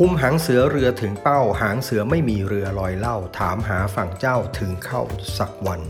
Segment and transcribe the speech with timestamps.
[0.00, 5.02] คุมหางเสือเรือถึงเป้า หางเสือไม่มีเรือลอยเล่า ถามหาฝั่งเจ้าถึงเข้า
[5.38, 5.80] สักวัน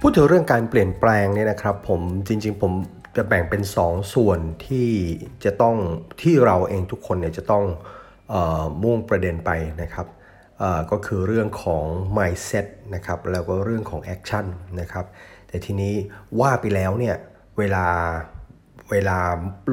[0.00, 2.72] พูดถึงเรื่องการเปลี่ยนแปลงเนี่ยนะครับ ผมจริง ๆ ผม
[3.16, 4.88] จะแบ่งเป็น2ส่วนที่
[5.44, 5.76] จะต้อง
[6.22, 7.64] ที่เราเองทุกคนเนี่ยจะต้อง
[8.32, 9.50] ออมุ่งประเด็นไป
[9.82, 10.06] นะครับ
[10.90, 11.84] ก็คือเรื่องของ
[12.16, 14.46] mindset นะครับแล้วก็เรื่องของ action
[14.80, 15.04] นะครับ
[15.48, 15.94] แต่ทีนี้
[16.40, 17.16] ว่าไปแล้วเนี่ย
[17.58, 17.86] เวลา
[18.90, 19.18] เวลา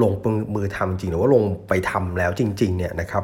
[0.02, 0.14] ลง
[0.56, 3.24] มือทำจริงหรือว่าลงไปทำแล้วจริงๆเนี่ยนะครับ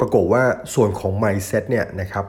[0.00, 0.42] ปรากฏว่า
[0.74, 2.26] ส่วนของ mindset เนี่ยนะครับ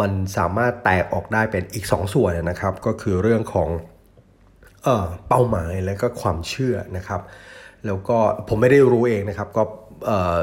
[0.00, 3.68] มันสามารถแตกออกได้เป็นอีก2ส่วนนะครับ ก็คือเรื่องของ
[4.82, 7.20] เออเป้าหมายและก็ความเชื่อนะครับ
[7.86, 9.62] แล้วก็ผมไม่ได้รู้เองนะครับก็
[10.06, 10.38] เออ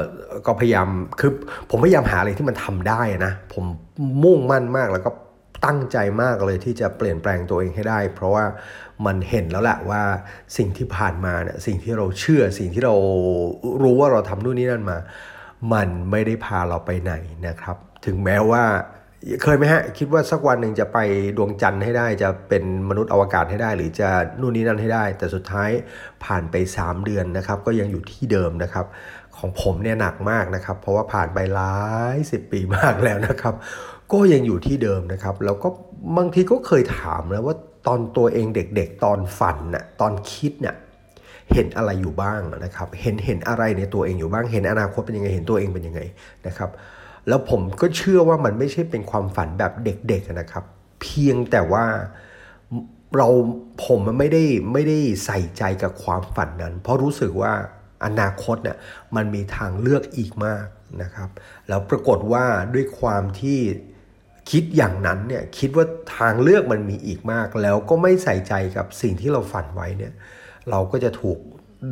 [0.46, 0.88] ก็พยายาม
[1.20, 1.32] คือ
[1.70, 3.64] ผมพยายามหาอะไรที่มันทำได้นะผม
[4.24, 5.10] มุ่งมั่นมากแล้วก็
[5.66, 8.44] ตั้งใจมากเลยที่จะเปลี่ยนแปลงตัวเองให้ได้ เพราะว่า
[9.06, 10.02] มันเห็นแล้วแหละว่า
[10.56, 12.94] สิ่งที่ผ่านมาเนี่ยสิ่งที่เราเชื่อสิ่งที่เรา
[13.82, 14.98] รู้ว่าเราทำนู่นนี่นั่นมา
[15.72, 17.14] มันไม่ได้พาเราไปไหน
[17.46, 18.64] นะครับ ถึงแม้ว่า
[19.42, 20.98] เคยไหมฮะ คิดว่าสักวันหนึ่งจะไป
[21.36, 24.08] ดวงจันทร์ให้ได้จะเป็นมนุษย์อวกาศให้ได้ หรือจะ
[24.40, 25.70] นู่นนี่นั่นให้ได้ แต่สุดท้าย
[26.24, 28.86] ผ่านไป 3 เดือนนะครับ ก็ยังอยู่ที่เดิมนะครับ
[29.38, 31.74] ของผมเนี่ยหนักมากนะครับ เพราะว่าผ่านไปหลา
[32.14, 33.54] ยสิบปีมากแล้วนะครับ
[34.12, 35.68] ก็ยังอยู่ที่เดิมนะครับ แล้วก็
[36.16, 37.56] บางทีก็เคยถามแล้วว่า
[37.86, 40.76] ตอนตัวเองเด็กๆ ตอนฝันน่ะตอนคิดเนี่ย
[41.52, 46.00] เห็นอะไรอยู่บ้างนะครับ เห็นเห็นอะไรในตัวเองอยู่บ้าง เห็นอนาคตเป็นยังไง เห็นตัวเองเป็นยังไง
[46.46, 46.70] นะครับ
[47.28, 50.64] แล้วผมก็เชื่อว่ามันไม่ใช่เป็นความฝันแบบเด็กๆนะครับ
[51.02, 51.84] เพียงแต่ว่า
[53.16, 53.28] เรา
[53.84, 57.52] ผมมันไม่ได้ไม่ได้ใส่ใจกับความฝันนั้น เพราะรู้สึกว่า
[58.04, 58.76] อนาคตเนี่ย
[59.16, 60.66] มันมีทางเลือกอีกมาก
[61.02, 61.28] นะครับ
[61.68, 63.58] แล้วปรากฏว่าด้วยความที่
[64.50, 70.12] คิดอย่างนั้นเนี่ยคิดว่าทางเลือกมันมีอีกมาก แล้วก็ไม่ใส่ใจกับสิ่งที่เราฝันไว้เนี่ย
[70.70, 71.38] เราก็จะถูก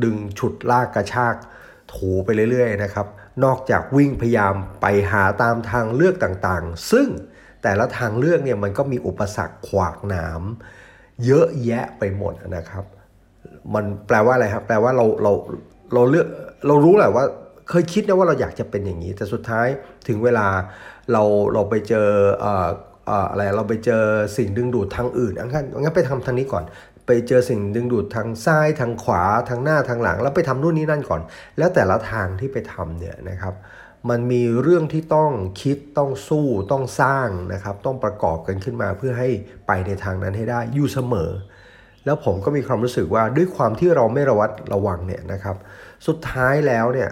[0.05, 1.35] ดึงฉุดลากกระชาก
[1.95, 3.07] ถูไปเรื่อยๆนะครับ
[3.45, 7.09] นอกจากวิ่งพยายามไปหาตามทางเลือกต่างๆ ซึ่ง
[7.63, 10.43] แต่ละทางเลือกเนี่ยมันก็มีอุปสรรคขวากหนาม
[11.25, 12.85] เยอะแยะไปหมดนะครับ
[13.75, 15.33] มันแปลว่าอะไรครับแปลว่าเราเรา
[15.95, 16.27] เราเลือก
[16.67, 17.25] เรารู้แหละว่า
[17.69, 19.67] เคยคิดนะว่าเราอยากจะเป็นอย่างนี้ แต่สุดท้าย
[20.09, 20.47] ถึงเวลา
[21.13, 22.09] เราเราไปเจอ
[22.41, 22.53] เอ่
[23.31, 24.03] อะไรเราไปเจอ
[24.37, 26.65] สิ่งดึงดูดทางอื่นงั้นงั้นไปทำทางนี้ก่อน
[27.07, 31.21] ไปเจอสิ่งดึงดูดทางซ้ายทางขวาทางหน้าทางหลัง แล้วไปทำนู่นนี่นั่นก่อน
[31.59, 33.55] แล้วแต่ละทางที่ไปทำเนี่ยนะครับ
[34.11, 35.31] มันมีเรื่องที่ต้อง
[35.63, 39.29] คิดต้องสู้ต้องสร้างนะครับ ต้องประกอบกันขึ้นมาเพื่อให้
[39.67, 41.31] ไปในทางนั้นให้ได้อยู่เสมอ
[42.05, 45.57] แล้วผมก็มีความรู้สึกว่าด้วยความที่เราไม่ระวัดระวังเนี่ยนะครับ
[46.07, 47.11] สุดท้ายแล้วเนี่ย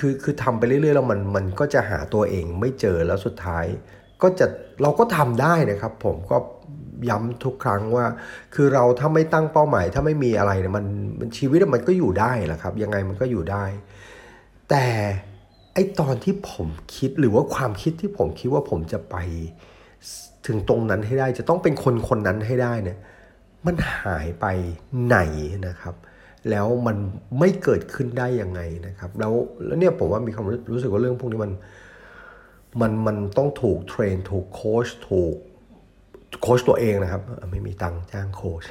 [0.00, 3.66] คือคือทำไปเรื่อยๆแล้วมันมันก็จะหาตัวเองไม่เจอแล้วสุดท้าย
[4.22, 4.46] ก็จะ
[4.82, 6.36] เราก็ทำได้นะครับ ผมก็
[7.10, 8.06] ย้ำทุกครั้งว่า
[8.54, 10.86] คือเราถ้าไม่ตั้งเป้าหมาย ถ้าไม่มีอะไรเนี่ยมัน
[11.20, 13.64] มันชีวิตมันก็อยู่ได้แหละครับ ยังไงมันก็อยู่ได้
[14.70, 14.86] แต่
[15.74, 19.16] ไอตอนที่ผมคิดหรือว่าความคิดที่ผมคิดว่าผมจะไป
[20.46, 22.98] ถึงตรงนั้นให้ได้ จะต้องเป็นคนคนนั้นให้ได้เนี่ย
[23.66, 24.46] มันหายไป
[25.06, 25.18] ไหน
[25.66, 25.94] นะครับ
[26.50, 26.96] แล้วมัน
[27.38, 29.32] ไม่เกิดขึ้นได้ยังไงนะครับ แล้ว
[29.66, 31.52] แล้วเนี่ยผมว่ามีความรู้สึกว่าเรื่องพวกนี้มัน
[32.80, 35.34] มันมันต้องถูกเทรนถูกโค้ชถูก
[36.42, 38.62] โค้ชตัวเองนะครับ ไม่มีตังค์จ้างโค้ช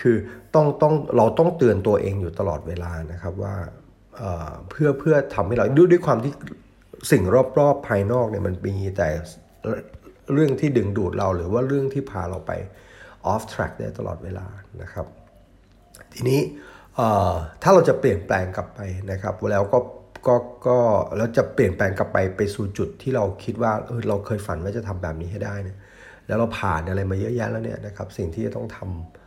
[0.00, 0.16] คือ
[0.54, 3.54] ต้องต้องเราต้องเตือนตัวเองอยู่ตลอดเวลานะครับว่า
[4.16, 6.32] เเพื่อเพื่อทำให้เราด้วยด้วยความที่
[7.10, 7.22] สิ่ง
[7.58, 9.08] รอบๆภายนอกเนี่ยมันมีแต่
[10.32, 12.52] เรื่องที่ดึงดูดเราหรือว่าเรื่องที่พาเราไป
[13.32, 14.46] off track ได้ตลอดเวลา
[14.82, 15.06] นะครับ
[16.14, 16.40] ทีนี้
[17.62, 18.80] ถ้าเราจะเปลี่ยนแปลงกลับไป
[19.10, 19.78] นะครับแล้วก็
[20.26, 20.34] ก็
[20.66, 20.78] ก็
[21.16, 25.78] แล้วจะเปลี่ยนแปลงกลับไปไปสู่จุดที่เราคิดว่าเออเราเคยฝันว่าจะทำแบบนี้ให้ได้เนี่ย
[26.26, 28.78] แล้วเราผ่านอะไรมาเยอะแยะแล้วเนี่ยนะครับสิ่งที่จะต้องท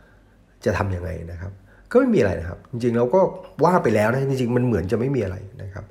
[0.08, 1.52] ำจะทํำยังไงนะครับ
[1.90, 3.20] ก็ไม่มีอะไรนะครับ จริงๆเราก็
[3.64, 5.84] ว่าไปแล้วนะจริงๆมันเหมือนจะไม่มีอะไรนะครับ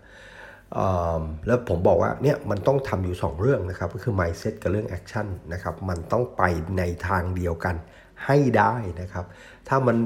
[1.48, 6.44] แล้วผมบอกว่าเนี่ยมันต้องทำอยู่ 2 เรื่องนะครับ ก็คือ mindset กับเรื่อง action นะครับมันต้องไป
[6.78, 7.76] ในทางเดียวกัน
[8.26, 9.26] ให้ได้นะครับ
[9.68, 9.98] ถ้ามัน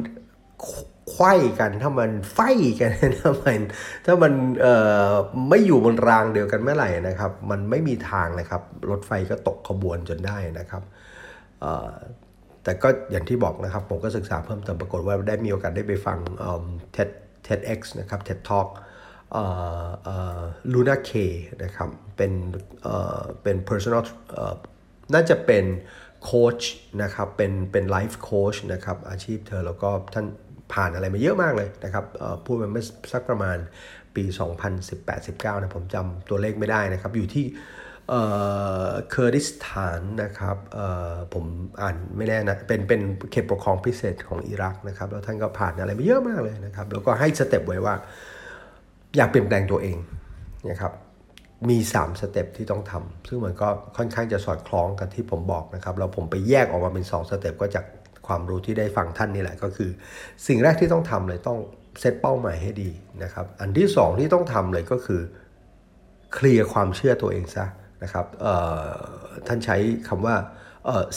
[1.12, 2.40] ไข้กันถ้ามันไฟ
[2.80, 3.60] กันถ้ามัน
[4.06, 4.34] ถ้ามัน
[5.50, 10.84] ไม่อยู่บนรางเดียวกันเมื่อไหร่นะครับ มันไม่มีทางเลยครับ รถไฟก็ตกขบวนจนได้นะครับ
[12.64, 16.20] แต่ก็อย่างที่บอกนะครับ ผมก็ศึกษาเพิ่มเติมปรากฏว่าได้มีโอกาสได้ไปฟัง
[16.96, 17.10] TED
[17.46, 18.68] TEDx นะครับ TED Talk
[20.72, 21.12] ลูน่าเค
[21.64, 22.32] นะครับเป็น
[23.44, 24.04] เป็น personal
[25.14, 25.66] น่าจะเป็น
[26.24, 26.60] โค้ช
[27.04, 30.26] นะครับเป็นเป็นไลฟ์โค้ชนะครับอาชีพเธอแล้วก็ท่าน
[30.74, 32.06] ผ่านอะไรมาเยอะมากเลยนะครับ
[32.46, 33.58] พูดมาเมื่อสักประมาณ
[34.16, 34.24] ปี
[34.94, 37.46] 2018-19นะผมจำตัวเลขไม่ได้นะครับ อยู่ที่
[39.10, 40.58] เคอร์ดิสถานนะครับ
[41.34, 41.46] ผม
[41.82, 47.96] อ่านไม่แน่นะเป็นเป็นเขตปกครองพิเศษของอิรักนะครับแล้วท่านก็ผ่านอะไรไปเยอะมากเลยนะครับ แล้วก็ให้สเต็ปไว้ว่า
[49.18, 49.98] อยากเปลี่ยนแปลงตัวเอง
[50.70, 50.92] นะครับ
[51.70, 53.68] มี 3 สเต็ปที่ต้องทำซึ่งมันก็
[53.98, 57.86] ค่อนข้างจะสอดคล้องกับที่ผมบอกนะครับ แล้วผมไปแยกออกมาเป็น 2 สเต็ปก็จาก
[58.28, 59.90] ความรู้ที่ได้ฟังท่านนี่แหละก็คือ
[60.48, 61.60] สิ่งแรกที่ต้องทำเลยต้อง
[62.00, 62.92] เซตเป้าหมายให้ดี
[63.24, 65.22] นะครับ อันที่ 2 ที่ต้องทำเลยก็คือ
[66.34, 67.66] เคลียร์ความเชื่อตัวเองซะ
[68.04, 68.26] นะครับ
[69.48, 69.78] ท่านใช้
[70.08, 70.36] คำว่า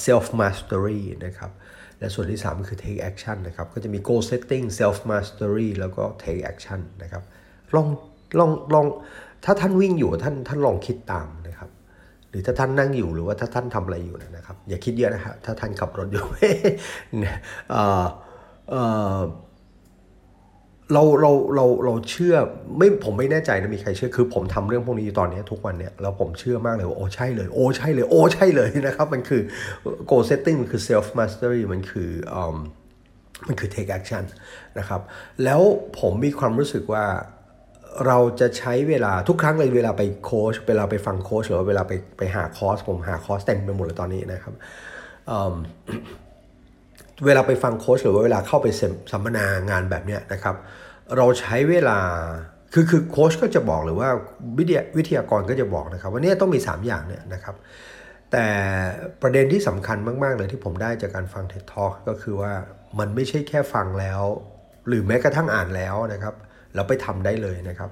[0.05, 1.51] self mastery นะครับ
[1.99, 7.23] และส่วนที่ 3 คือ take action นะครับ ก็จะมี goal setting self mastery แล้วก็ take action นะครับ
[7.75, 7.87] ลอง
[8.39, 8.87] ลอง ลอง
[9.45, 11.29] ถ้าท่านวิ่งอยู่ท่าน ท่านลองคิดตาม
[12.31, 16.25] หรือถ้าท่านนั่งอยู่หรือว่าถ้าท่านทำอะไรอยู่นะครับ อย่าคิดเยอะนะครับถ้าท่านขับรถอยู่
[20.95, 22.35] เราเราเราเราเชื่อ
[22.79, 29.43] ไม่ผมไม่แน่ใจนะมีใครเชื่อคือ ผมทำเรื่องพวกนี้อยู่ตอนนี้ทุกวันเนี่ยแล้วผมเชื่อมากเลยว่าโอ้ใช่เลยโอ้ใช่เลยโอ้ใช่เลยนะครับ มันคือ
[30.11, 32.11] goal setting มันคือ self mastery มันคือ
[33.49, 34.25] มันคือ take action
[34.79, 35.01] นะครับ
[35.45, 35.61] แล้ว
[36.01, 37.05] ผมมีความรู้สึกว่า
[38.07, 44.55] เราจะใช้เวลาทุกครั้งเลยเวลาไปโค้ชเวลาไปฟังโค้ชหรือว่าเวลาไปไปหาคอร์สผมหาคอร์สเต็มไปหมดเลยตอนนี้นะครับ
[47.27, 48.67] เวลาไปฟังโค้ชหรือว่าเวลาเข้าไป
[49.13, 50.55] สัมมนางานแบบเนี้ยนะครับ
[51.17, 51.99] เราใช้เวลา
[52.73, 54.09] คือคือโค้ชก็จะบอกหรือว่า
[54.59, 57.55] วิทยาวิทยากรก็จะบอกนะครับว่านี่ต้องมี 3 อย่างเนี่ยนะครับ
[58.33, 58.47] แต่
[59.23, 62.53] ประเด็นที่สำคัญมาก ๆ เลยที่ผมได้จากการฟังเท็ดทอก็คือว่า
[62.99, 64.21] มันไม่ใช่แค่ฟังแล้ว
[64.89, 66.35] หรือแม้กระทั่งอ่านแล้วนะครับ
[66.75, 67.91] แล้วไปทำได้เลยนะครับ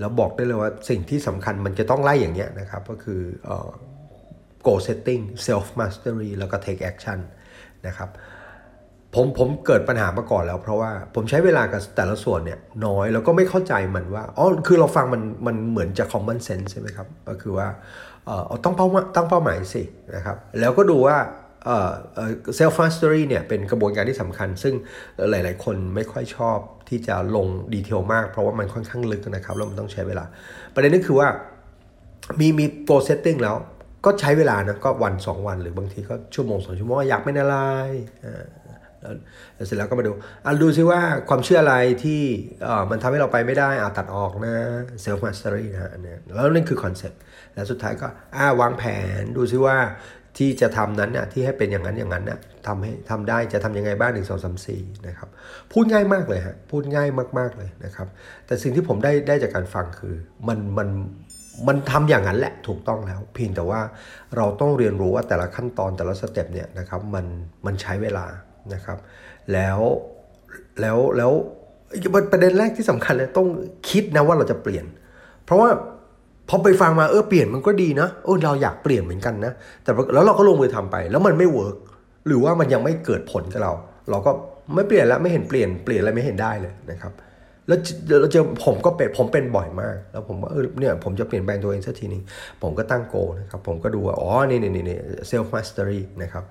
[0.00, 3.20] แล้วบอกได้เลยว่าสิ่งที่สำคัญมันจะต้องไล่อย่างเงี้ยนะครับ ก็คือ
[4.66, 7.18] goal setting self mastery แล้วก็ take action
[7.86, 8.10] นะครับ
[9.14, 17.68] ผมผมเกิดปัญหามาก่อนแล้ว เพราะว่าผมใช้เวลากับแต่ละส่วนเนี่ยน้อยแล้วก็ไม่เข้าใจมันว่าอ๋อคือเราฟังมันมันเหมือนจะ common sense ใช่ไหมครับ ก็คือว่า
[18.26, 18.86] เออต้องเป้า
[19.16, 19.82] ตั้งเป้าหมายสิ
[20.16, 21.16] นะครับ แล้วก็ดูว่า
[22.56, 24.74] self mastery เนี่ยเป็นกระบวนการที่สำคัญ ซึ่ง
[25.30, 30.24] หลาย ๆ คนไม่ค่อยชอบที่จะลง detail มาก เพราะว่ามันค่อนข้างลึกนะครับ แล้วมันต้องใช้เวลา
[30.74, 31.28] ประเด็นนี้คือว่า
[32.40, 33.56] มีมี goal setting แล้ว
[34.04, 37.56] ก็ใช้เวลานะก็วัน 2 วันหรือบางทีก็ชั่วโมงสองชั่วโมงอยากเป็นอะไร
[39.00, 40.12] แล้วเสร็จแล้วก็มาดู
[40.44, 42.22] อะดูซิว่าความเชื่ออะไรที่
[42.90, 44.54] มันทำให้เราไปไม่ได้อะตัดออกนะ
[45.02, 47.20] self mastery นะเนี่ยแล้วนั่นคือคอนเซ็ปต์
[47.54, 48.06] แล้วสุดท้ายก็
[48.36, 48.82] อ่าวางแผ
[49.20, 49.76] นดูซิว่า
[50.38, 55.28] ที่จะทำนั้นเนี่ยที่ให้เป็นอย่างนั้นอย่างนั้นเนี่ยทำให้ทำได้จะทำยังไงบ้างหนึ่งสองสามสี่นะครับ
[55.72, 57.08] พูดง่ายมากเลยฮะพูดง่าย
[57.38, 58.08] มากๆเลยนะครับ
[58.46, 60.14] แต่สิ่งที่ผมได้ได้จากการฟังคือ
[60.48, 60.88] มันมัน
[61.68, 63.80] มันทำอย่างนั้นแหละถูกต้องแล้ว เพียงแต่ว่า
[64.36, 67.26] เราต้องเรียนรู้ว่าแต่ละขั้นตอนแต่ละสเต็ปเนี่ยนะครับมัน
[67.66, 68.26] มันใช้เวลา
[68.74, 68.98] นะครับ
[69.52, 69.78] แล้ว
[70.80, 71.32] แล้วแล้ว
[72.32, 73.48] ประเด็นแรกที่สำคัญเลยต้อง
[73.90, 74.84] คิดนะว่าเราจะเปลี่ยน
[75.44, 75.70] เพราะว่า
[76.48, 79.52] พอไปฟังมาเออเปลี่ยนมันก็ดีนะเออเราอยากเปลี่ยนเหมือนกันนะ
[79.84, 81.76] แต่แล้วเราก็ลงมือทำไป แล้วมันไม่เวิร์ก
[82.26, 83.72] หรือว่ามันยังไม่เกิดผลกับเรา
[84.10, 84.30] เราก็
[84.74, 87.12] ไม่เปลี่ยนแล้วไม่เห็นเปลี่ยนเปลี่ยนอะไรไม่เห็นได้เลยนะครับ
[87.68, 87.78] แล้ว
[88.20, 92.22] เราเจอผมก็เป็นผมเป็นบ่อยมาก แล้วผมว่าเออเนี่ยผมจะเปลี่ยนแปลงตัวเองสักทีนึง
[92.62, 94.98] ผมก็ตั้ง goal นะครับ ผมก็ดูว่าอ๋อนี่นี่นี่
[95.28, 96.44] self mastery นะครับ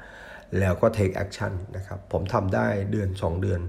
[0.60, 3.62] แล้วก็ take action นะครับ ผมทำได้เดือน 2 เดือน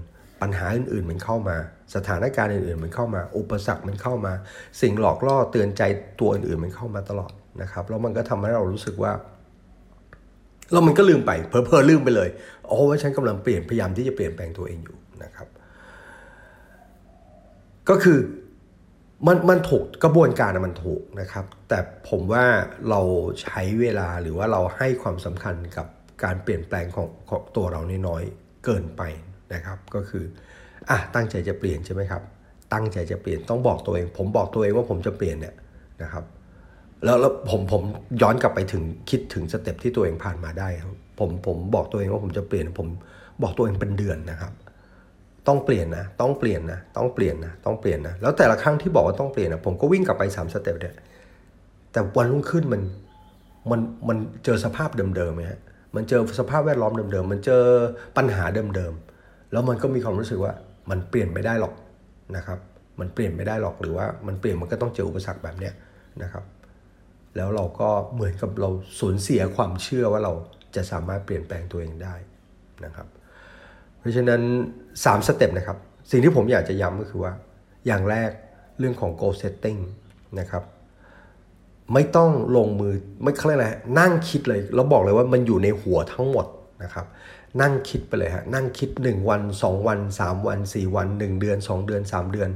[0.43, 1.57] ปัญหาอื่นๆมันเข้ามา
[1.95, 4.33] สถานการณ์อื่นๆมันเข้ามา อุปสรรคมันเข้ามา
[4.81, 5.83] สิ่งหลอกล่อเตือนใจ
[6.19, 7.31] ตัวอื่นๆมันเข้ามาตลอด
[7.61, 9.11] นะครับแล้วมันก็ทำให้เรารู้สึกว่า
[10.71, 12.29] แล้วมันก็ลืมไปเพอเพอลืมไปเลย
[12.67, 15.47] โอ้ว่าฉันกำลังเปลี่ยนพยายามที่จะเปลี่ยนแปลงตัวเองอยู่นะครับ
[17.89, 18.19] ก็คือ
[19.27, 22.45] มันมันถูกกระบวนการมันถูกนะครับ แต่ผมว่า
[22.89, 23.01] เรา
[23.41, 25.87] ใช้เวลาหรือว่าเราให้ความสำคัญกับ
[26.23, 28.23] การเปลี่ยนแปลงของของตัวเราน้อย
[28.65, 29.01] เกินไป
[29.53, 30.23] นะครับ ก็คือ
[30.89, 32.21] อะตั้งใจจะเปลี่ยนใช่ไหมครับ
[32.73, 35.55] ตั้งใจจะเปลี่ยนต้องบอกตัวเอง ผมบอกตัวเองว่าผมจะเปลี่ยนเนี่ย
[36.03, 36.23] นะครับ
[37.05, 37.83] แล้วแล้วผมผม
[38.21, 42.87] ย้อนกลับไปถึงคิดถึงสเต็ปที่ตัวเองผ่านมาได้ครับผมผมบอกตัวเองว่าผมจะเปลี่ยน ผม
[43.41, 44.53] บอกตัวเองเป็นเดือนนะครับ
[45.47, 50.95] ต้องเปลี่ยนนะต้องเปลี่ยนนะต้องเปลี่ยนนะต้องเปลี่ยนนะแล้วแต่ละครั้งที่บอกว่าต้องเปลี่ยนนะผมก็วิ่งกลับไป3สเต็ปเนี่ย
[51.91, 52.81] แต่วันรุ่งขึ้นมัน
[53.71, 55.59] มันมันเจอสภาพเดิมๆไหมฮะ
[55.95, 57.63] มันเจอสภาพแวดล้อมเดิมๆมันเจอ
[58.17, 59.12] ปัญหาเดิมๆ
[59.53, 60.53] แล้วมันก็มีความรู้สึกว่า
[60.89, 61.73] มันเปลี่ยนไม่ได้หรอก
[62.37, 62.59] นะครับ
[62.99, 65.73] มันเปลี่ยนไม่ได้หรอกหรือว่ามันเปลี่ยนมันก็ต้องเจออุปสรรคแบบเนี้ย
[66.23, 66.43] นะครับ
[67.35, 68.69] แล้วเราก็เหมือนกับเรา
[68.99, 70.33] สูญเสียความเชื่อว่าเรา
[70.75, 72.15] จะสามารถเปลี่ยนแปลงตัวเองได้
[72.85, 73.07] นะครับ
[73.99, 74.41] เพราะฉะนั้น
[74.83, 75.77] 3 สเต็ปนะครับ
[76.11, 77.33] สิ่งที่ผมอยากจะย้ำก็คือว่า
[77.87, 78.31] อย่างแรก
[78.79, 79.79] เรื่องของ goal setting
[80.39, 80.63] นะครับ
[81.93, 82.93] ไม่ต้องลงมือ
[83.23, 83.67] ไม่เครียกอะไร
[83.99, 86.45] นั่งคิดเลยแล้วบอกเลยว่ามันอยู่ในหัวทั้งหมด
[86.83, 87.05] นะครับ
[87.61, 92.49] นั่งคิดไปเลยฮะนั่งคิด 1 วัน 2 วัน 3 วัน 4 วัน 1 เดือน 2 เดือน 3 เดือน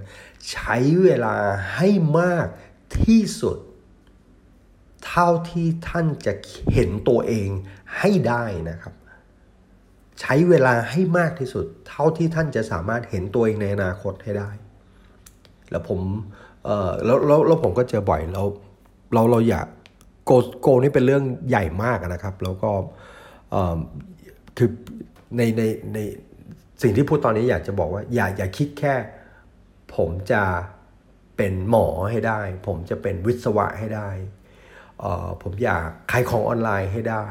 [0.51, 1.35] ใช้เวลา
[1.75, 1.89] ให้
[2.19, 2.47] มาก
[3.01, 3.57] ที่สุด
[5.05, 6.33] เท่าที่ท่านจะ
[6.73, 7.49] เห็นตัวเอง
[7.97, 8.93] ให้ได้นะครับ
[10.21, 14.49] ใช้เวลาให้มากที่สุด เท่าที่ท่านจะสามารถเห็นตัวเองในอนาคตให้ได้
[15.71, 15.99] แล้วผม
[16.65, 18.45] เออแล้วแล้วแล้วผมก็เจอบ่อยแล้ว
[19.13, 19.67] เราเราอยาก
[20.25, 22.71] โกโกนี่เป็นเรื่องใหญ่มากนะครับ แล้วก็
[23.51, 23.77] เออ
[24.57, 24.69] คือ
[25.37, 25.97] ในในใน
[26.81, 28.95] สิ่งที่พูดตอนนี้อยากจะบอกว่า อย่าอย่าคิดแค่
[29.95, 30.43] ผมจะ
[31.37, 34.09] เป็นหมอให้ได้ ผมจะเป็นวิศวะให้ได้
[34.99, 37.25] เอ่อผมอยากขายของออนไลน์ให้ได้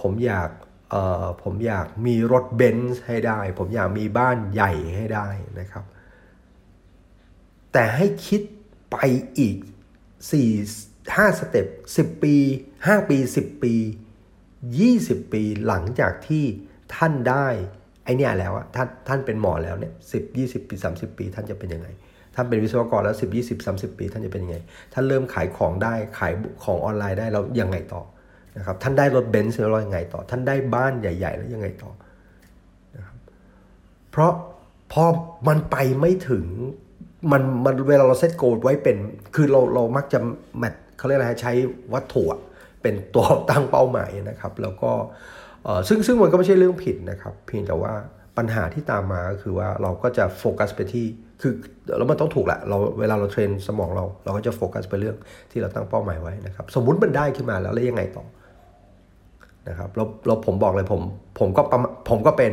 [0.00, 0.50] ผมอยาก
[0.90, 5.28] เอ่อผมอยากมีรถเบนซ์ให้ได้ ผมอยากมีบ้านใหญ่ให้ได้
[5.60, 5.84] นะครับ
[7.72, 8.42] แต่ให้คิด
[8.90, 8.96] ไป
[9.38, 9.56] อีก
[10.36, 12.34] 4 5 step 10 ปี
[12.74, 13.74] 5 ปี 10 ปี
[14.66, 16.44] 20 ปีหลังจากที่
[16.96, 17.46] ท่านได้
[18.04, 21.88] ไอเนี่ยแล้วอะท่านท่านเป็นหมอแล้วเนี่ยสิบยี่สิบปีสามสิบปี ท่านจะเป็นยังไง
[22.34, 24.56] ท่านเป็นวิศวกรแล้วสิบยี่สิบสามสิบปี ท่านจะเป็นยังไง
[24.92, 26.32] ท่านเริ่มขายของได้ขาย
[26.64, 28.02] ของออนไลน์ได้แล้วยังไงต่อ
[28.56, 31.90] นะครับท่านได้รถเบนซ์แล้วยังไงต่อ ท่านได้บ้านใหญ่ ๆ แล้วยังไงต่อ
[32.96, 33.16] นะครับ
[34.10, 34.32] เพราะ
[34.92, 35.04] พอ
[35.48, 36.46] มันไปไม่ถึง
[37.32, 38.96] มันมันเวลาเราเซตโกลไว้เป็น
[39.34, 40.18] คือเราเรามักจะ
[40.58, 41.52] แมทเขาเรียกอะไรใช้
[41.94, 42.24] วัตถุ
[42.86, 44.90] เป็นตัวตั้งเป้าหมายนะครับ แล้วก็
[45.88, 47.92] ซึ่งซึ่งมันก็ไม่ใช่เรื่องผิดนะครับ เพียงแต่ว่า
[48.38, 51.06] ปัญหาที่ตามมาก็คือว่าเราก็จะโฟกัสไปที่
[51.40, 51.52] คือ
[51.98, 55.16] แล้วมันต้องถูกแหละเราเวลาเราเทรนสมองเรา เราก็จะโฟกัสไปเรื่อง
[55.50, 58.24] ที่เราตั้งเป้าหมายไว้นะครับ สมมุติมันได้ขึ้นมาแล้วแล้วยังไงต่อ
[59.68, 61.02] นะครับเราเราผมบอกเลยผม
[61.38, 61.62] ผมก็
[62.08, 62.52] ผมก็เป็น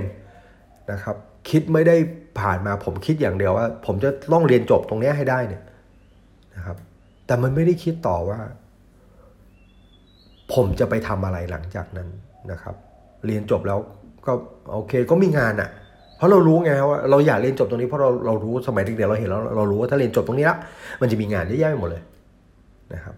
[0.91, 1.15] นะครับ
[1.49, 1.95] คิดไม่ได้
[2.39, 5.63] ผ่านมาผมคิดอย่างเดียวว่า ผมจะต้องเรียนจบตรงนี้ให้ได้เนี่ย
[6.55, 6.77] นะครับ
[7.27, 8.39] แต่มันไม่ได้คิดต่อว่า
[10.53, 12.09] ผมจะไปทำอะไรหลังจากนั้น
[12.51, 12.75] นะครับ
[13.25, 13.79] เรียนจบแล้ว
[14.25, 14.33] ก็
[14.73, 15.69] โอเคก็มีงานอะ่ะ
[16.17, 20.57] เพราะเรารู้ไงว่าเราอยากเรียนจบตรงนี้เพราะเราเรารู้สมัยเด็กๆเราเห็นแล้วเรารู้ว่าถ้าเรียนจบตรงนี้ละ
[21.01, 22.03] มันจะมีงานเยอะแยะไปหมดเลย
[22.93, 23.15] นะครับ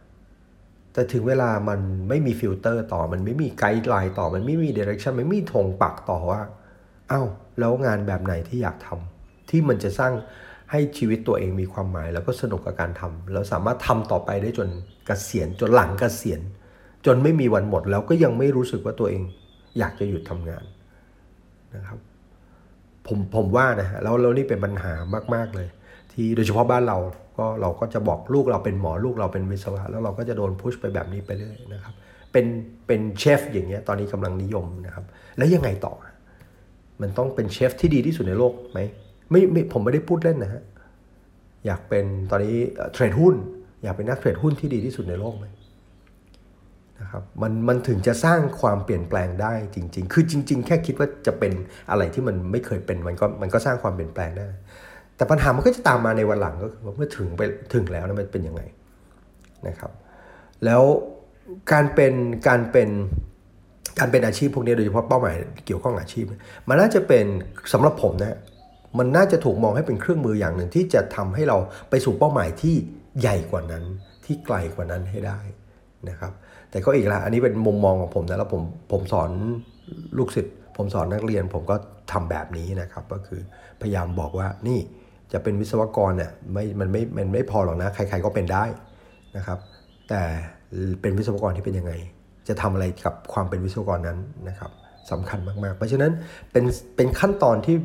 [0.94, 1.80] แต่ถึงเวลามัน
[2.10, 6.42] ไม่มีฟิลเตอร์ต่อ มันไม่มี guideline ต่อ มันไม่มี direction มันไม่มีธงปักต่อว่า
[7.12, 7.28] อ้าว
[7.60, 10.14] แล้วงานแบบไหนที่อยากทำที่มันจะสร้าง
[10.72, 14.72] ให้ชีวิตตัวเองมีความหมาย แล้วก็สนุกกับการทำแล้วสามารถทำต่อไปได้จน
[15.08, 16.42] เกษียณจนหลังกเกษียณ
[17.06, 19.22] จนไม่มีวันหมดแล้วก็ยังไม่รู้สึกว่าตัวเอง
[19.80, 20.64] อยากจะหยุดทำงาน
[21.76, 22.00] นะครับ
[23.08, 24.94] ผมผมว่านะฮะแล้วแล้วนี่เป็นปัญหา
[25.36, 25.68] มากๆเลย
[26.12, 26.98] ที่โดยเฉพาะบ้านเรา
[27.38, 31.94] ก็เราก็จะบอกลูกเราเป็นหมอลูกเราเป็นวิศวะแล้วเราก็จะโดนพุชไปแบบนี้ไปเรื่อยนะครับ
[32.32, 32.46] เป็น
[32.88, 35.06] เป็นเชฟอย่างเงี้ยตอนนี้กำลังนิยมนะครับ
[35.38, 35.94] แล้วยังไงต่อ
[37.02, 38.80] มันต้องเป็นเชฟที่ดีที่สุดในโลกไหม
[39.32, 40.64] ไม่ไม่ผมไม่ได้พูดเล่นนะฮะ
[41.66, 42.56] อยากเป็นตอนนี้
[42.94, 43.36] เทรดหุ้น
[43.84, 45.46] อยากเป็นนักเทรดหุ้นที่ดีที่สุดในโลกไหม
[47.02, 51.54] นะครับมันมันถึงจะสร้างความเปลี่ยนแปลงได้จริง ๆ คือจริง ๆ แค่คิดว่าจะเป็น
[51.90, 54.48] อะไรที่มันไม่เคยเป็นมันก็มันก็สร้างความเปลี่ยนแปลงได้
[55.16, 57.42] แต่ปัญหามันก็จะตามมาในวันหลังก็คือว่าเมื่อถึงไป
[57.74, 58.62] ถึงแล้วนะมันเป็นยังไง
[59.68, 59.92] นะครับ
[60.66, 60.84] แล้ว
[61.72, 62.14] การเป็น
[62.48, 62.90] การเป็น
[64.00, 65.36] การเป็นอาชีพพวกนี้โดยเฉพาะเป้าหมาย
[65.66, 66.26] เกี่ยวข้องอาชีพ
[66.70, 67.26] มันน่าจะเป็น
[67.74, 68.38] สำหรับผมนะ
[68.98, 71.58] มันน่าจะถูกมองให้เป็นเครื่องมืออย่างหนึ่งที่จะทำให้เรา
[71.90, 72.76] ไปสู่เป้าหมายที่
[73.20, 73.84] ใหญ่กว่านั้น
[74.26, 75.40] ที่ไกลกว่านั้นให้ได้
[76.10, 76.32] นะครับ
[76.76, 79.30] แต่ก็อีกละอันนี้เป็นมุมมองของผมนะแล้วผมผมสอน
[80.18, 81.76] ลูกศิษย์ผมสอนนักเรียน ผมก็
[82.12, 83.42] ทำแบบนี้นะครับ ก็คือ
[83.82, 84.80] พยายามบอกว่านี่
[85.34, 88.64] จะเป็นวิศวกรเนี่ยไม่มันไม่มันไม่พอหรอกนะ ใคร ๆก็เป็นได้
[89.38, 89.60] นะครับ
[90.10, 90.22] แต่
[91.02, 91.94] เป็นวิศวกรที่เป็นยังไง
[92.48, 94.72] จะทำอะไรกับความเป็นวิศวกรนั้นนะครับ
[95.12, 96.12] สำคัญมากๆ เพราะฉะนั้น
[96.52, 96.66] เป็น
[96.96, 97.76] เป็นขั้นตอนที่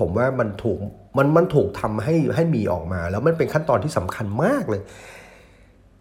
[0.00, 0.78] ผมว่ามันถูก
[1.18, 4.82] มันมันถูกทำให้ให้มีออกมา แล้วมันเป็นขั้นตอนที่สำคัญมากเลย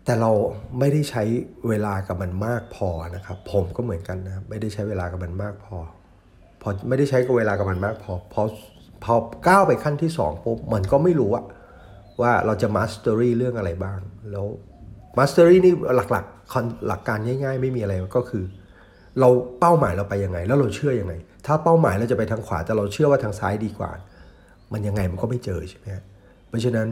[0.10, 0.32] แต่เรา
[0.80, 1.24] ไม่ได้ใช้
[1.70, 5.78] เวลากับมันมากพอนะครับ ผมก็เหมือนกันนะไม่ได้ใช้เวลากับมันมากพอ
[6.62, 8.42] พอไม่ได้ใช้กับเวลากับมันมากพอพอ
[9.04, 9.13] พอ
[9.48, 11.44] ก้าวไปขั้นที่2ปุ๊บมันก็ไม่รู้ว่า
[12.22, 14.00] ว่าเราจะ mastery เรื่องอะไรบ้าง
[14.32, 14.46] แล้ว
[15.18, 15.74] mastery นี่
[16.12, 18.44] หลักๆหลักการง่าย ๆ ไม่มีอะไรก็คือ
[19.20, 21.13] เราเป้าหมายเราไปยังไง แล้วเราเชื่อยังไง
[21.46, 23.92] ถ้าเป้าหมายเราจะไปทางขวาแต่เราเชื่อว่าทางซ้ายดีกว่า
[24.74, 25.86] มันยังไงมันก็ไม่เจอใช่ไหม
[26.48, 26.88] เพราะฉะนั้น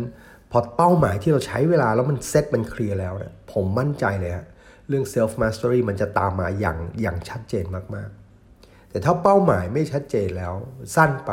[0.52, 4.46] พอเป้าหมายที่เราใช้เวลาแล้วมันเซ็ตมันเคลียร์แล้วเนี่ยผมมั่นใจเลยฮะ
[4.90, 10.54] เรื่อง self mastery มันจะตามมาอย่างอย่างชัดเจนมากๆ แต่ถ้าเป้าหมายไม่ชัดเจนแล้ว
[10.96, 11.32] สั้นไป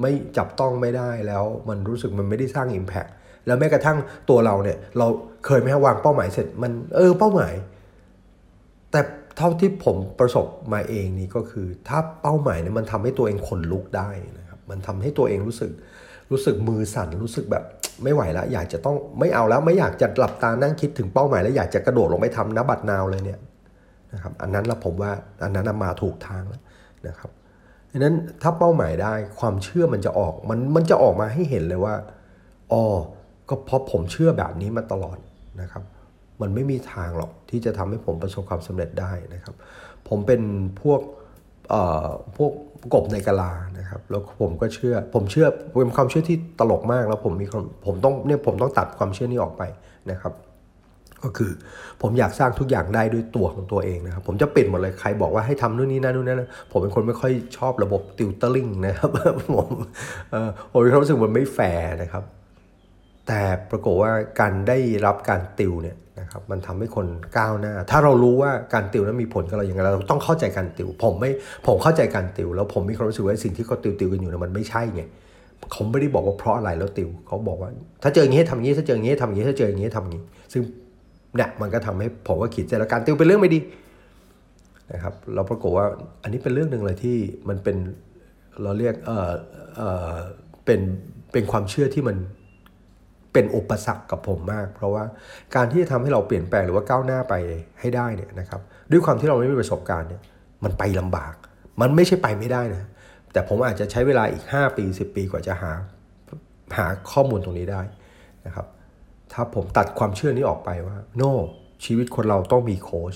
[0.00, 3.10] ไม่จับต้องไม่ได้แล้วมันรู้สึกมันไม่ได้สร้าง Impact
[3.46, 3.98] แล้วแม้กระทั่ง
[4.30, 5.06] ตัวเราเนี่ย เรา
[5.46, 7.54] เคยไหมวางเป้าหมายเสร็จมันเออเป้าหมาย
[8.90, 9.00] แต่
[9.36, 15.70] เท่าที่ผมประสบมาเองนี่ก็คือ ถ้าเป้าหมายเนี่ยมันทำให้ตัวเองขนลุกได้นะครับมันทำให้ตัวเองรู้สึก
[16.30, 17.64] รู้สึกมือสั่นรู้สึกแบบ
[18.02, 23.40] ไม่ไหวแล้วอยากจะต้องไม่เอาแล้วไม่อยากจะหลับตานั่งคิดถึงเป้าหมาย แล้วอยากจะกระโดดลงไปทำนับบัตรนาวเลยเนี่ย
[24.12, 26.62] นะครับอันนั้นละผมว่าอันนั้นมาถูกทางแล้ว
[27.08, 27.30] นะครับ
[27.90, 31.94] ดังนั้นถ้าเป้าหมายได้ความเชื่อมันจะออกมันมันจะออกมาให้เห็นเลยว่า
[32.72, 32.82] อ๋อ
[33.48, 35.18] ก็เพราะผมเชื่อแบบนี้มาตลอด
[35.60, 35.82] นะครับ
[36.40, 39.54] มันไม่มีทางหรอกที่จะทำให้ผมประสบความสำเร็จได้นะครับ
[40.08, 40.42] ผมเป็น
[40.82, 41.00] พวก
[42.36, 42.52] พวก
[42.94, 45.46] กบในกะลานะครับ แล้วผมก็เชื่อ ผมเชื่อ
[45.80, 47.46] เป็นความเชื่อที่ตลกมากแล้วผมมี
[47.86, 49.62] ผมต้องเนี่ยผมต้องตัดความเชื่อนี้ออกไป
[50.10, 50.32] นะครับ
[51.22, 51.52] ก็คือ
[52.02, 59.10] ผมอยากสร้างทุกอย่างได้ด้วยตัวของตัวเองนะครับ ผมจะปิดหมดเลยใครบอกว่าให้ทำนู่นนี่นั่นนู่นนั่นผมเป็นคนไม่ค่อยชอบระบบ tutoring นะครับ
[59.56, 59.68] ผม
[60.30, 62.24] เออผมรู้สึกมันไม่แฟร์นะครับ
[63.26, 63.40] แต่
[63.70, 67.06] ปรากฏว่าการได้รับการติวเนี่ย นะครับมันทำให้คน
[67.38, 71.30] ก้าวหน้า ถ้าเรารู้ว่าการติวนั้นมีผลกับเราอย่างไรเราต้องเข้าใจการติว ผมไม่
[71.66, 75.02] ผมเข้าใจการติว แล้วผมมีความรู้สึกว่าสิ่งที่เขาติวติวกันอยู่เนี่ยมันไม่ใช่ไง
[75.72, 77.70] เขาไม่ได้บอกว่าเพราะอะไรแล้วติวเขาบอกว่า
[78.02, 80.62] ถ้าเจออย่างนี้ทำอย่างนี้ถ้าเจออย่างนี้ทำอย่างนี้ถ้าเจออย่างนี้ทำอย่างนี้ ซึ่ง
[81.36, 83.60] เนี่ยมันก็ทำให้ผมว่าขีดเส้นแล้วการติวเป็นเรื่องไม่ดี
[84.92, 85.86] นะครับเราปรากฏว่า
[86.22, 87.16] อันนี้เป็นเรื่องหนึ่งเลยที่
[87.48, 87.76] มันเป็น
[88.62, 89.32] เราเรียกเออ
[89.76, 90.14] เออ
[90.64, 90.80] เป็น
[91.32, 92.16] เป็นความเชื่อที่มัน
[93.34, 95.04] เป็นอุปสรรคกับผมมาก เพราะว่า
[95.54, 97.34] การที่จะทำให้เราเปลี่ยนแปลงหรือว่าก้าวหน้าไป
[97.80, 98.60] ให้ได้เนี่ยนะครับ
[98.90, 100.22] ด้วยความที่เราไม่มีประสบการณ์เนี่ย
[100.64, 101.34] มันไปลำบาก
[101.80, 102.84] มันไม่ใช่ไปไม่ได้นะ
[103.32, 105.72] แต่ผมอาจจะใช้เวลาอีก 5 ปี 10 ปีกว่าจะหา
[106.76, 107.82] หาข้อมูลตรงนี้ได้
[108.46, 108.66] นะครับ
[109.32, 111.32] ถ้าผมตัดความเชื่อนี้ออกไปว่าโน no,
[111.84, 113.14] ชีวิตคนเราต้องมีโค้ช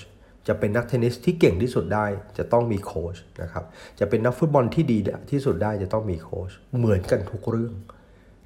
[0.49, 2.07] จะเป็นนักเทนนิสที่เก่งที่สุดได้
[2.39, 3.65] จะต้องมีโค้ชนะครับ
[4.01, 4.99] จะเป็นนักฟุตบอลที่ดี
[5.31, 7.75] ที่สุดได้จะต้องมีโค้ชเหมือนกันทุกเรื่อง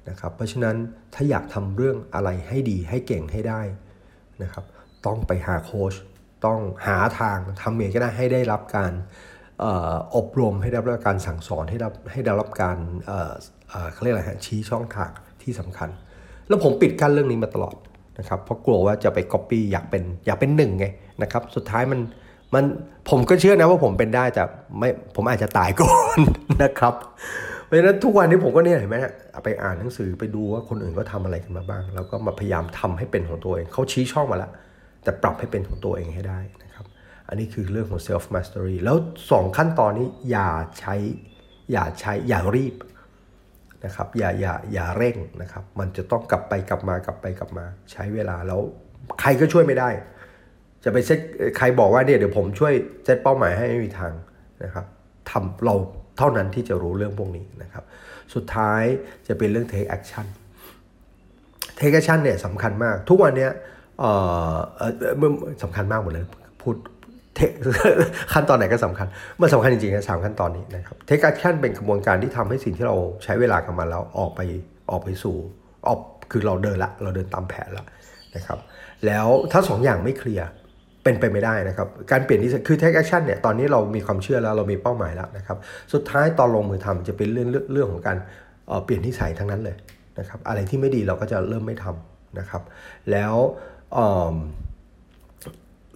[0.09, 0.75] นะครับ เพราะฉะนั้น
[1.13, 3.61] ถ้าอยากทำเรื่องอะไรให้ดีให้เก่งให้ได้
[4.43, 4.65] นะครับ
[5.05, 5.93] ต้องไปหาโค้ช
[6.45, 8.91] ต้องหาทางทำเองก็ได้ให้ได้รับการ
[10.15, 12.77] อบรมให้ได้รับการสั่งสอนให้ได้ให้ได้รับการ
[13.93, 15.89] เขาเรียกอะไรฮะชี้ช่องทางที่สำคัญ
[16.47, 17.75] แล้วผมปิดกั้นเรื่องนี้มาตลอด
[18.19, 20.85] นะครับเพราะกลัวว่าจะไปก๊อปปี้อยากเป็นอยากเป็นหนึ่งไง
[21.21, 21.99] นะครับสุดท้ายมัน
[22.53, 22.63] มัน
[23.09, 24.43] ผมก็เชื่อนะว่าผมเป็นได้แต่
[24.79, 26.17] ไม่ผมอาจจะตายก่อน
[26.63, 26.93] นะครับ
[27.73, 28.97] ราะฉะนั้นทุกวันนี้ผมก็เนี่ยเห็นไหม
[29.43, 34.51] ไปอ่านหนังสือไปดูว่าคนอื่นก็ทำอะไรกันมาบ้าง แล้วก็มาพยายามทำให้เป็นของตัวเองเขาชี้ช่องมาแล้ว
[35.03, 36.85] แต่ปรับให้เป็นของตัวเองให้ได้นะครับ
[37.27, 40.49] อันนี้คือเรื่องของ self mastery แล้ว 2 ขั้นตอนนี้อย่า
[40.79, 40.95] ใช้
[41.71, 42.75] อย่าใช้อย่ารีบ
[43.85, 48.61] นะครับอย่าอย่าอย่าเร่งนะครับ มันจะต้องกลับไปกลับมากลับไปกลับมาใช้เวลาแล้ว
[49.21, 49.89] ใครก็ช่วยไม่ได้
[50.83, 51.19] จะไปเซต
[51.57, 54.13] ใครบอกว่าเนี่ยเดี๋ยวผมช่วยเซตเป้าหมายให้ไม่มีทาง
[54.63, 54.85] นะครับ
[55.31, 55.75] ทำเรา
[56.17, 57.83] เท่านั้นที่จะรู้เรื่องพวกนี้นะครับ
[58.33, 58.81] สุดท้าย
[59.27, 60.25] จะเป็นเรื่อง take action
[61.79, 63.51] take action เนี่ยสำคัญมาก ทุกวันเนี้ย
[65.63, 66.25] สำคัญมากหมดเลย
[66.61, 66.75] พูด
[68.33, 69.07] ขั้นตอนไหนก็สำคัญ
[69.41, 74.41] มันสำคัญจริงๆนะสามขั้นตอนนี้นะครับ take action เป็นกระบวนการที่ทำให้สิ่งที่เราใช้เวลากับมันแล้วออกไป
[74.91, 75.35] ออกไปสู่
[75.87, 75.99] ออก
[76.31, 77.85] คือเราเดินละ เราเดินตามแผนละ
[78.35, 78.59] นะครับ
[79.05, 80.47] แล้วถ้าสองอย่างไม่เคลียร์
[81.03, 85.57] เป็นไปไม่ได้นะครับ การเปลี่ยนที่คือ take action เนี่ยตอนนี้เรามีความเชื่อแล้วเรามีเป้าหมายแล้วนะครับ
[85.93, 88.17] สุดท้ายตอนลงมือทำจะเป็นเรื่องเรื่องของการ
[88.85, 89.75] เปลี่ยนนิสัยทั้งนั้นเลย
[90.19, 92.61] นะครับ อะไรที่ไม่ดีเราก็จะเริ่มไม่ทำนะครับ
[93.11, 93.33] แล้ว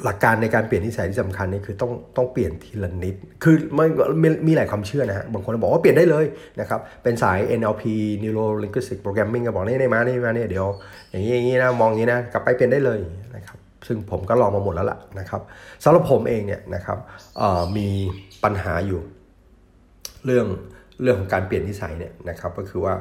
[0.03, 3.87] หลักการในการเปลี่ยนนิสัยที่สำคัญนี่คือต้องต้องเปลี่ยนทีละนิด คือมัน
[4.23, 6.25] มีมีหลายความเชื่อนะฮะ บางคนบอกว่าเปลี่ยนได้เลย
[6.59, 7.83] นะครับ เป็นสาย NLP
[8.23, 10.65] Neuro Linguistic Programming ก็บอกนี่ได้มานี่มาเนี่ยเดี๋ยว
[11.11, 12.99] อย่างนี้อย่างนี้นะ มองอย่างนี้นะ กลับไปเปลี่ยนได้เลย
[13.35, 15.41] นะครับ ซึ่งผมก็ลองมาหมดแล้วล่ะนะครับ
[15.83, 16.97] สำหรับผมเองเนี่ยนะครับ
[17.77, 17.87] มี
[18.43, 19.01] ปัญหาอยู่
[20.25, 20.45] เรื่อง
[21.01, 22.93] เรื่องของการเปลี่ยนนิสัยเนี่ยนะครับก็คือว่า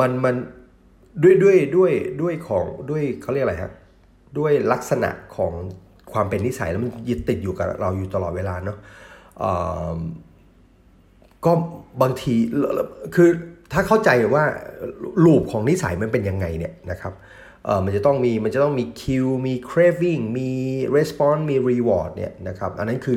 [0.00, 0.34] มันมัน
[1.22, 3.72] ด้วยด้วยด้วยด้วยของด้วยเขาเรียกอะไรฮะ
[4.38, 5.52] ด้วยลักษณะของ
[6.12, 8.78] ความเป็นนิสัยแล้วมันยึดติดอยู่กับเราอยู่ตลอดเวลาเนาะ
[11.44, 11.52] ก็
[12.02, 12.34] บางที
[13.14, 13.28] คือ
[13.72, 14.44] ถ้าเข้าใจว่า
[15.24, 17.12] ลูปของนิสัยมันเป็นยังไงเนี่ยนะครับ
[17.66, 20.50] เออมันจะต้องมีมันจะต้องมีคิวมี craving มี
[20.96, 23.16] response มี reward เนี่ยนะครับอันนั้นคือ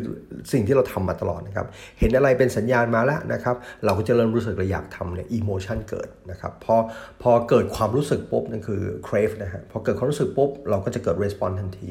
[0.51, 1.65] สิ่งที่เราทำมาตลอดนะครับ
[1.99, 6.75] เห็นอะไรเป็นสัญญาณมาแล้วนะครับเราก็จะเริ่มรู้สึกเราอยากทำเนี่ย emotion เกิดนะครับพอ
[7.21, 11.89] พอเกิดความรู้สึกปุ๊บนั่นคือ crave นะฮะพอเกิดความรู้สึกปุ๊บเราก็จะเกิด response ทันที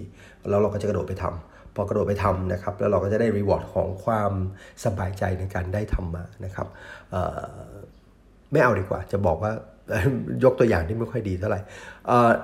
[0.49, 4.33] แล้วเราก็จะกระโดดไปทำพอกระโดดไปทำนะครับแล้วเราก็จะได้ reward ของความ
[4.85, 6.66] สบายใจในการได้ทำมานะครับ
[8.53, 9.53] ไม่เอาดีกว่าจะบอกว่า
[10.44, 11.61] ยกตัวอย่างที่ไม่ค่อยดีเท่าไหร่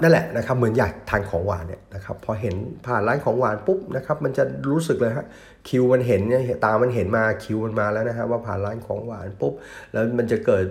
[0.03, 2.55] นั่นแหละนะครับเหมือนอยากทานของหวานเนี่ยนะครับพอเห็น
[2.87, 5.27] ผ่านร้านของหวานปุ๊บนะครับมันจะรู้สึกเลยฮะ
[5.69, 9.53] คิวมันเห็นเนี่ยตามันเห็นมาคิวมันมาแล้วนะฮะว่าผ่านร้านของหวานปุ๊บ
[9.93, 10.65] แล้วมันจะเกิด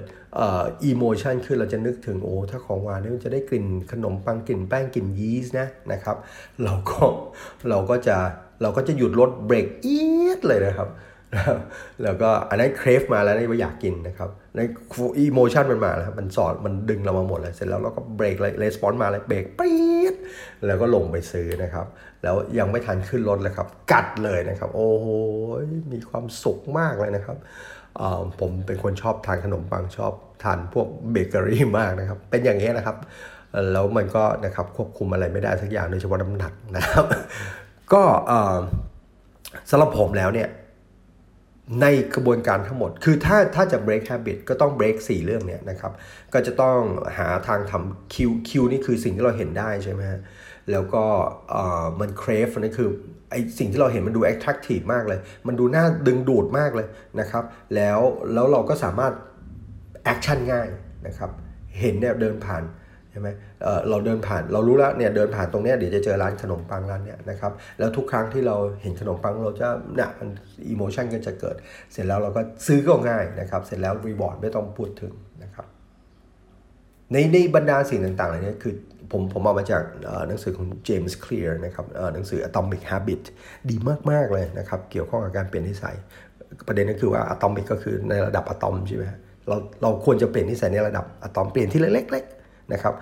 [0.84, 6.18] อีโมชันขึ้นเราจะนึกถึงโอ้ถ้าของหวานนี่มันจะได้กลิ่นขนมปังกลิ่นแป้งกลิ่นยีสต์นะนะครับ
[6.64, 7.04] เราก็
[7.70, 8.18] เราก็จะ
[8.62, 9.98] เราก็จะหยุดรถเบรกอี
[10.38, 10.90] ดเลยนะครับ
[12.04, 14.60] แล้วก็อันนั้นเครฟมาแล้วนี่ว่าอยากกินนะครับใน
[15.20, 20.16] อีโมชันมันมาแล้วมันสอนมันดึงเรามาหมดเลยเสร็จแล้วเราก็เบรกเลยレスปอนมาเลยเบรกปี๊ด
[20.66, 21.86] แล้วก็ลงไปซื้อนะครับ
[22.24, 25.08] แล้วยังไม่ทันขึ้นรถเลยครับ กัดเลยนะครับ โอ้โห
[25.94, 27.38] มีความสุขมากเลยนะครับ
[28.40, 32.98] ผมเป็นคนชอบทานขนมปังชอบทานพวกเบเกอรี่มากนะครับ เป็นอย่างนี้นะครับ
[33.74, 37.06] แล้วมันก็นะครับควบคุมอะไรไม่ได้สักอย่างโดยเฉพาะน้ำหนักนะครับ
[37.94, 38.04] ก็
[39.70, 40.48] สำหรับผมแล้วเนี่ย
[41.82, 45.92] ในกระบวนการทั้งหมด คือถ้าถ้าจะ break habit ก็ต้อง break 4 เรื่องเนี่ยนะครับ
[46.34, 46.78] ก็จะต้อง
[47.18, 50.22] หาทางทำคิวคิวนี่คือสิ่งที่เราเห็นได้ใช่ไหมฮะ
[50.72, 51.04] แล้วก็
[51.52, 52.90] เอ่อมัน crave นั่นคือ
[53.32, 56.88] ไอสิ่งที่เราเห็นมันดู attractive มากเลย มันดูน่าดึงดูดมากเลย
[57.20, 57.44] นะครับ
[57.76, 58.00] แล้ว
[58.34, 59.14] แล้วเราก็สามารถ
[60.04, 60.68] action ง่าย
[61.08, 61.30] นะครับ
[61.80, 62.64] เห็นเนี่ยเดินผ่าน
[63.14, 63.30] ใช่ไหม
[63.64, 70.30] เออเราเดินผ่านเรารู้แล้วเนี่ยเดินผ่านตรงเนี้ยเดี๋ยวจะเจอร้านขนมปังร้านเนี้ยนะครับแล้วทุกครั้งที่เราเห็นขนมปังเราจะเนี่ยมัน
[70.70, 71.56] emotion ก็จะเกิด
[71.92, 75.68] เสร็จแล้วเราก็ซื้อก็ง่ายนะครับเสร็จแล้ว reward ไม่ต้องพูดถึงนะครับ
[77.12, 78.74] ในในบรรดาสิ่งต่างๆเหล่านี้คือ
[79.12, 79.84] ผมผมเอามาจาก
[80.28, 83.22] หนังสือของ James Clear นะครับหนังสือ Atomic Habit
[83.70, 83.76] ดี
[84.12, 85.96] มากๆเลยนะครับเกี่ยวข้องกับการเปลี่ยนนิสัย
[86.68, 89.06] ประเด็นก็คือว่าอะตอมิกก็คือในระดับอะตอมใช่ไหม
[89.48, 92.94] เราเราควรจะเปลี่ยนนิสัยในระดับอะตอมเปลี่ยนที่เล็กๆ นะครับ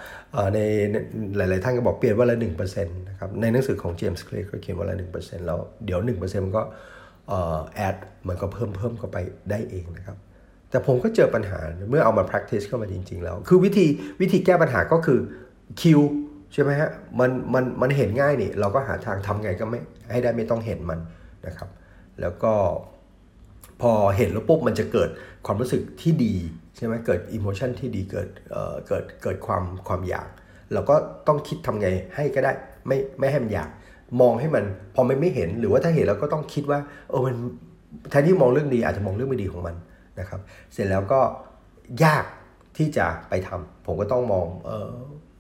[0.54, 0.60] ใน
[1.38, 6.64] หลาย ๆ ท่านก็บอกเปลี่ยนวันละหนึ่งเปอร์เซ็นต์นะครับในหนังสือของ James Clear ก็เขียนวันละหนึ่งเปอร์เซ็นต์แล้วเดี๋ยวหนึ่งเปอร์เซ็นต์มันก็
[7.28, 7.96] เอ่อแอด
[8.28, 9.18] มันก็เพิ่มเพิ่มเข้าไป
[9.50, 10.18] ได้เองนะครับ
[10.70, 13.86] แต่ผมก็เจอปัญหาเมื่อเอามา practice เข้ามาจริง ๆ แล้ว คือวิธี
[14.22, 15.20] วิธีแก้ปัญหาก็คือ
[15.82, 16.00] คิว
[16.54, 19.80] ใช่ไหมฮะมันมันมันเห็นง่ายนี่เราก็หาทางทำไงก็ไม่
[20.12, 21.00] ให้ได้ไม่ต้องเห็นมัน
[21.48, 21.70] นะครับ
[22.22, 22.54] แล้วก็
[23.82, 25.10] พอเห็นแล้วปุ๊บมันจะเกิด
[25.46, 26.36] ความรู้สึกที่ดี
[26.76, 30.28] ใช่ไหมเกิดอิโมชันที่ดีเกิดเอ่อเกิดเกิดความความอยาก
[30.74, 30.96] เราก็
[31.28, 32.52] ต้องคิดทำไงให้ก็ได้
[32.88, 33.70] ไม่ไม่ให้มันอยาก
[34.22, 34.64] มองให้มัน
[34.96, 36.80] พอมันไม่เห็นหรือว่าถ้าเห็นเราก็ต้องคิดว่า
[37.10, 37.36] เออมัน
[38.10, 39.76] แทนที่มองเรื่องดีอาจจะมองเรื่องไม่ดีของมัน
[40.20, 40.40] นะครับ
[40.74, 41.20] เสร็จแล้วก็
[42.04, 42.26] ยาก
[42.78, 44.92] ที่จะไปทำผมก็ต้องมองเออ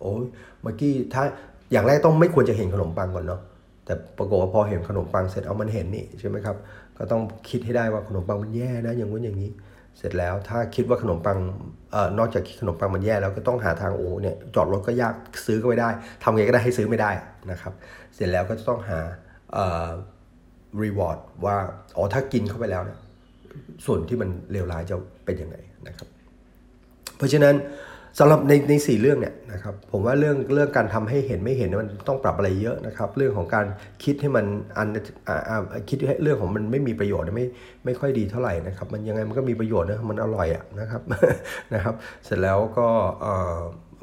[0.01, 0.25] โอ้ย
[0.61, 1.23] เมื่อกี้ถ้า
[1.71, 3.41] อย่างแรกต้องไม่ควรจะเห็นขนมปังก่อนเนาะ
[3.85, 6.55] แต่ปรากฏว่าพอเห็นขนมปังเสร็จเอามันเห็นนี่ใช่ไหมครับ
[6.97, 9.51] ก็ต้องคิดให้ได้ว่าขนมปังมันแย่นะอย่างงู้นอย่างนี้
[9.97, 11.37] เสร็จแล้วถ้าคิดว่าขนมปัง
[11.91, 15.13] เอ่อนอกจากขนมปังมันแย่แล้วก็ต้องหาทางโอ้เนี่ยจอดรถก็ยาก
[15.45, 15.89] ซื้อก็ไม่ได้
[16.23, 17.11] ทำไงก็ได้ให้ซื้อไม่ได้
[17.51, 17.73] นะครับ
[18.15, 18.99] เสร็จแล้วก็จะต้องหา
[19.53, 19.89] เอ่อ
[20.83, 21.55] รีวอร์ดว่า
[21.97, 22.99] อ๋อถ้ากินเข้าไปแล้วเนี่ย
[23.85, 25.55] ส่วนที่มันเลวร้ายจะเป็นยังไง
[25.87, 26.07] นะครับ
[27.17, 27.55] เพราะฉะนั้น
[28.19, 33.65] สำหรับในในสี่เรื่องเนี่ยนะครับผมว่าเรื่องเรื่องการทำให้เห็นไม่เห็นมันต้องปรับอะไรเยอะนะครับ เรื่องของการ
[34.03, 34.45] คิดให้มัน
[34.77, 34.87] อัน
[35.27, 35.57] อ่าอ่า
[35.89, 37.45] คิดให้เรื่องของมันไม่มีประโยชน์ไม่
[37.85, 41.01] ไม่ค่อยดีเท่าไหร่นะครับ มันยังไงมันก็มีประโยชน์นะมันอร่อยอะนะครับ
[41.73, 41.95] นะครับ
[42.25, 42.87] เสร็จแล้วก็
[43.21, 43.57] เอ่อ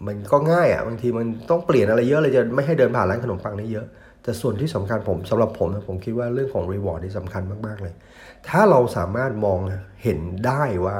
[0.06, 3.86] มันก็ง่ายอะบางทีมันต้องเปลี่ยนอะไรเยอะเลยจะไม่ให้เดินผ่านร้านขนมปังนี่เยอะ
[4.22, 7.94] แต่ส่วนที่สำคัญผมสำหรับผมนะผมคิดว่าเรื่องของ reward นี่สำคัญมากๆเลย
[8.48, 9.58] ถ้าเราสามารถมอง
[10.02, 10.98] เห็นได้ว่า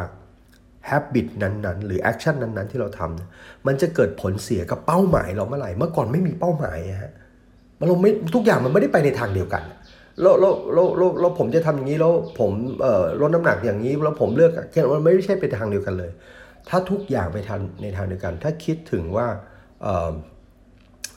[0.88, 7.12] habit นั้นๆ หรือ action นั้นๆ ที่เราทำมันจะเกิดผลเสียกับเป้าหมายเราเมื่อไหร่เมื่อก่อนไม่มีเป้าหมายอะฮะ
[7.78, 9.62] มันเราไม่ทุกอย่างมันไม่ได้ไปในทางเดียวกัน
[10.20, 10.86] แล้วแล้วแล้ว
[11.20, 16.10] แล้วผมจะทำอย่างนี้แล้วผมเอ่อลดน้ำหนักอย่างนี้แล้วผมเลือกแค่มันไม่ใช่ไปทางเดียวกันเลย
[16.68, 19.26] ถ้าทุกอย่างไปทางในทางเดียวกัน ถ้าคิดถึงว่า
[19.82, 20.12] เอ่อ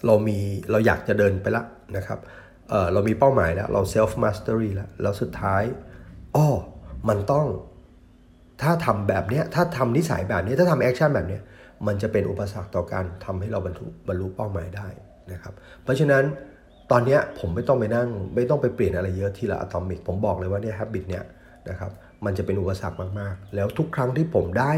[0.05, 0.37] เรามี
[0.71, 1.63] เราอยากจะเดินไปละ
[1.97, 2.19] นะครับ
[2.69, 5.63] เเรามีเป้าหมายแล้วเรา self mastery แล้วแล้วสุดท้าย
[6.35, 6.47] อ้อ
[7.09, 7.45] มันต้อง
[8.63, 11.39] ถ้าทำแบบนี้ถ้าทำนิสัยแบบนี้ถ้าทำแอคชั่นแบบนี้
[11.87, 14.87] มันจะเป็นอุปสรรคต่อการทำให้เราบรรลุบรรลุเป้าหมายได้
[15.31, 16.23] นะครับเพราะฉะนั้น
[16.91, 21.23] ตอนนี้ผมไม่ต้องไปนั่ง ไม่ต้องไปเปลี่ยนอะไรเยอะทีละ atomic ผมบอกเลยว่าเนี่ย habit เนี่ย
[21.69, 21.91] นะครับ
[22.25, 24.71] มันจะเป็นอุปสรรคมากๆ แล้วทุกครั้งที่ผมได้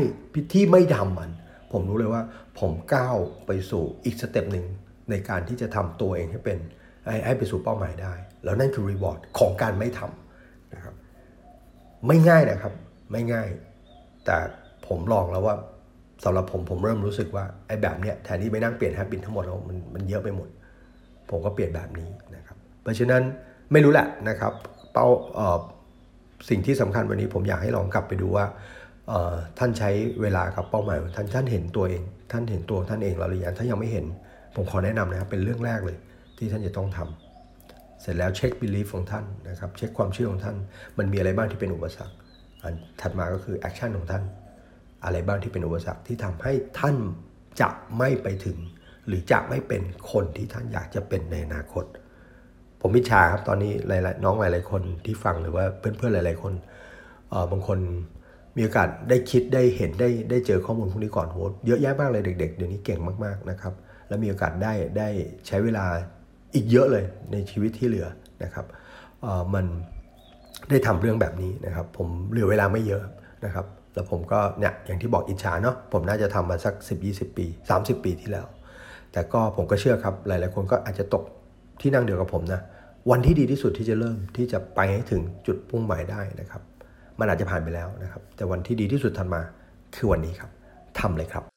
[0.53, 1.29] ที่ไม่ทำมัน
[1.71, 2.23] ผมรู้เลยว่า
[2.59, 4.65] ผมก้าวไปสู่อีก step หนึ่ง
[5.09, 6.57] ในการที่จะทำตัวเองให้เป็น
[7.25, 10.95] ให้ไปสู่เป้าหมายได้ แล้วนั่นคือ reward ของการไม่ทำนะครับ
[12.07, 12.73] ไม่ง่ายนะครับ
[13.11, 13.47] ไม่ง่าย
[14.25, 14.37] แต่
[14.87, 15.55] ผมลองแล้วว่า
[16.23, 20.49] สำหรับผมผมเริ่มรู้สึกว่าไอ้แบบเนี้ยแทนที่ไปนั่งเปลี่ยน habit ทั้งหมดแล้วมันมันเยอะไปหมด
[21.29, 23.21] ผมก็เปลี่ยนแบบนี้นะครับ เพราะฉะนั้น
[23.71, 24.53] ไม่รู้แหละนะครับ
[24.93, 25.59] เป้าเอ่อ
[26.49, 28.45] สิ่งที่สำคัญวันนี้ผมอยากให้ลองกลับไปดูว่า
[29.09, 29.89] เออท่านใช้
[30.21, 34.05] เวลากับเป้าหมายท่านท่านเห็นตัวเอง ท่านเห็นตัวท่านเองแล้วหรือยังถ้ายังไม่เห็น
[34.55, 35.97] ผมขอแนะนำนะครับเป็นเรื่องแรกเลย
[36.37, 40.55] ที่ท่านจะต้องทำเสร็จแล้วเช็ค belief ของท่านนะครับ เช็คความเชื่อของท่าน
[40.97, 42.15] มันมีอะไรบ้างที่เป็นอุปสรรค
[42.63, 44.23] อันถัดมาก็คือ action ของท่าน
[45.03, 46.95] อะไรบ้างที่เป็นอุปสรรคที่ทำให้ท่าน
[47.61, 48.57] จะไม่ไปถึง
[49.07, 51.85] หรือจะไม่เป็นคนที่ท่านอยากจะเป็นในอนาคต
[52.81, 56.53] ผมวิชาครับตอนนี้หลายๆน้องหลาย ๆ คนที่ฟังหรือว่าเพื่อนๆหลาย ๆ คน
[57.29, 57.79] เออบางคน
[58.57, 63.73] มีโอกาสได้คิดได้เห็นได้ได้เจอข้อมูลพวกนี้ก่อนโหเยอะแยะมากเลยเด็ก ๆ เดี๋ยวนี้เก่งมากๆนะครับ
[64.07, 65.07] แล้วมีโอกาสได้ได้
[65.47, 65.85] ใช้เวลา
[66.55, 68.07] อีกเยอะเลยในชีวิตที่เหลือ
[68.43, 68.65] นะครับ
[69.21, 69.65] เออมัน
[70.69, 73.03] ได้ทำเรื่องแบบนี้นะครับ ผมเหลือเวลาไม่เยอะ
[73.45, 76.73] นะครับ แล้วผมก็เนี่ยอย่างที่บอกอิจฉาเนาะผมน่าจะทำมาสัก
[77.05, 77.45] 10-20 ปี
[77.75, 78.47] 30 ปีที่แล้ว
[79.11, 81.23] แต่ก็ผมก็เชื่อครับหลาย ๆ คนก็อาจจะตก
[81.81, 82.61] ที่นั่งเดียวกับผมนะ
[83.11, 86.61] วันที่ดีที่สุดที่จะเริ่มที่จะไปให้ถึงจุดพุ่งหมายได้นะครับ
[87.19, 89.41] มันอาจจะผ่านไปแล้วนะครับ แต่วันที่ดีที่สุดทันมา
[89.95, 90.49] คือวันนี้ครับ
[90.99, 91.52] ทำเลยครับ